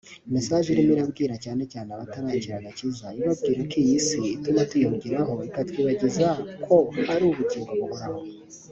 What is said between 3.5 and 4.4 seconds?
ko iyi si